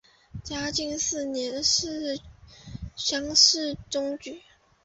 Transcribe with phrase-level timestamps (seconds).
[0.43, 1.63] 嘉靖四年
[2.95, 4.41] 乡试中举。